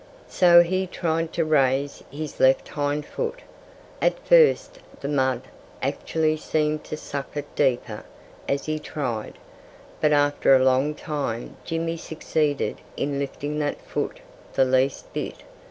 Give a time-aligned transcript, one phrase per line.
[0.29, 3.43] So he tried to raise his left hind foot.
[4.01, 5.43] At first the mud
[5.79, 8.03] actually seemed to suck it deeper,
[8.49, 9.37] as he tried.
[9.99, 14.21] But after a long time Jimmy succeeded in lifting that foot
[14.55, 15.43] the least bit.